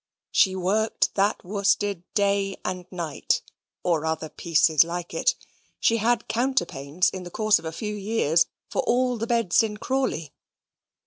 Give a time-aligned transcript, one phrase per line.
[0.31, 3.43] She worked that worsted day and night,
[3.83, 5.35] or other pieces like it.
[5.79, 9.77] She had counterpanes in the course of a few years to all the beds in
[9.77, 10.33] Crawley.